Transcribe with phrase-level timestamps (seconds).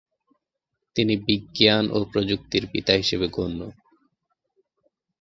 [0.95, 3.59] তিনি "বিজ্ঞান ও প্রযুক্তির পিতা" হিসেবে গণ্য।